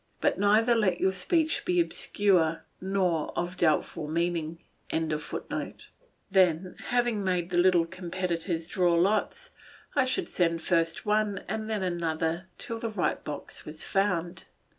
[0.19, 4.57] But neither let your speech be obscure nor of doubtful meaning.]
[4.89, 9.51] Then having made the little competitors draw lots,
[9.95, 14.45] I should send first one and then another till the right box was found.